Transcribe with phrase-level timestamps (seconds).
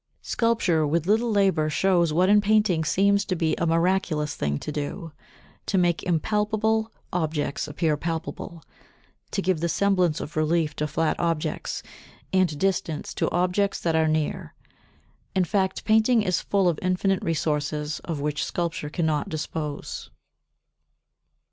[0.23, 4.71] Sculpture with little labour shows what in painting seems to be a miraculous thing to
[4.71, 5.11] do:
[5.67, 8.63] to make impalpable objects appear palpable,
[9.29, 11.83] to give the semblance of relief to flat objects,
[12.33, 14.55] and distance to objects that are near.
[15.35, 20.09] In fact painting is full of infinite resources of which sculpture cannot dispose.